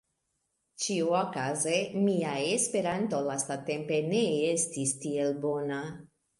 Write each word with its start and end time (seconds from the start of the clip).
Ĉiuokaze 0.85 1.75
mia 2.07 2.33
Esperanto 2.55 3.21
lastatempe 3.29 4.03
ne 4.17 4.25
estis 4.57 4.99
tiel 5.07 5.41
bona 5.49 5.81